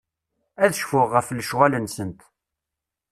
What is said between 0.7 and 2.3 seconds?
cfuɣ ɣef lecɣal-nsent.